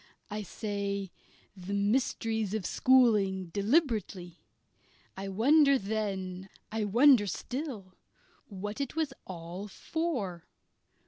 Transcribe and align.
I 0.31 0.41
say 0.41 1.11
"the 1.55 1.75
mysteries 1.75 2.55
of 2.55 2.65
schooling" 2.65 3.49
deliberately. 3.49 4.39
I 5.15 5.27
wondered 5.29 5.81
then, 5.83 6.49
I 6.71 6.85
wonder 6.85 7.27
still, 7.27 7.93
what 8.47 8.81
it 8.81 8.95
was 8.95 9.13
all 9.27 9.67
for. 9.67 10.47